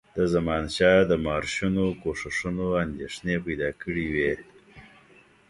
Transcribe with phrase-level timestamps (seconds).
[0.17, 4.33] د زمانشاه د مارشونو کوښښونو اندېښنې پیدا کړي وې.